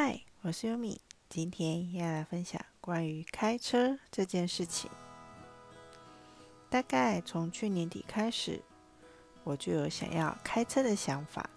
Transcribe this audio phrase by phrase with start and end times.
[0.00, 4.88] 嗨，我是优米，今天要来分享关于开车这件事情。
[6.70, 8.62] 大概从去年底开始，
[9.42, 11.50] 我就有想要开车的想法，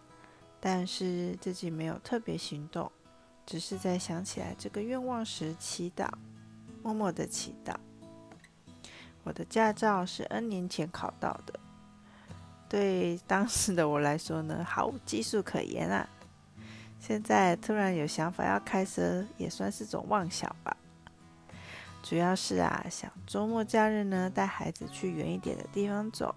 [0.60, 2.92] 但是自己没有特别行动，
[3.46, 6.10] 只是在想起来这个愿望时祈祷，
[6.82, 7.76] 默默的祈祷。
[9.24, 11.60] 我的驾照是 N 年前考到的，
[12.68, 16.10] 对当时的我来说呢，毫无技术可言啊。
[17.12, 20.78] 现在突然有想法要开车，也算是种妄想吧。
[22.02, 26.34] 主要是啊，想周末假日呢带孩子去远一点的地方走。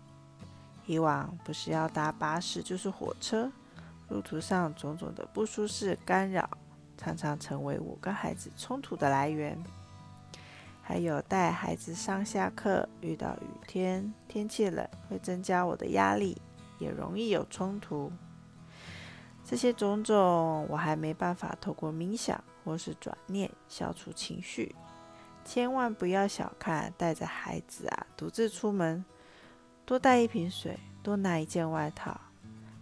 [0.85, 3.49] 以往不是要搭巴士就是火车，
[4.09, 6.51] 路途上种种的不舒适干扰，
[6.99, 9.57] 常常成为我跟孩子冲突的来源。
[10.83, 16.37] 还有带孩子上下课，遇到雨天，天气冷会增加我的压力，
[16.81, 18.11] 也容易有冲突。
[19.45, 24.75] 这些种种，我还没办法透过冥想或是转念消除情绪。
[25.45, 29.05] 千万不要小看带着孩子啊，独自出门，
[29.85, 32.19] 多带一瓶水，多拿一件外套。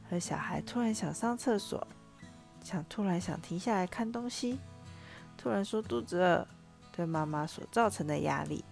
[0.09, 1.85] 和小孩突然想上厕所，
[2.63, 4.59] 想突然想停下来看东西，
[5.37, 6.47] 突然说肚子饿，
[6.93, 8.65] 对妈妈所造成的压力。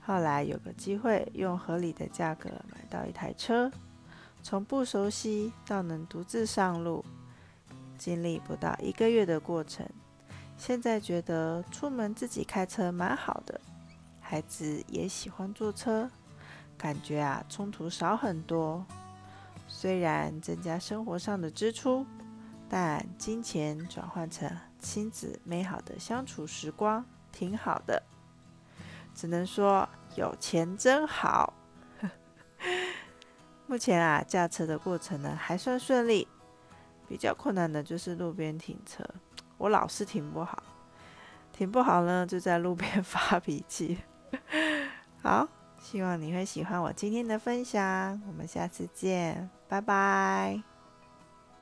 [0.00, 3.70] 后来有个机会，用合理的价格买到一台车。
[4.42, 7.04] 从不熟悉到能独自上路，
[7.96, 9.88] 经历不到一个月的过程。
[10.58, 13.60] 现在觉得出门自己开车蛮好的，
[14.20, 16.10] 孩子也喜欢坐车，
[16.76, 18.84] 感觉啊冲突少很多。
[19.68, 22.04] 虽然增加生活上的支出，
[22.68, 28.02] 但金钱转换成亲子美好的相处时光，挺好的。
[29.14, 31.54] 只能说有钱真好。
[33.66, 36.28] 目前啊，驾车的过程呢还算顺利，
[37.08, 39.02] 比较困难的就是路边停车，
[39.56, 40.62] 我老是停不好，
[41.52, 43.98] 停不好呢就在路边发脾气。
[45.22, 50.71] 好，希望你会喜欢我今天的分享，我们下次见，拜拜。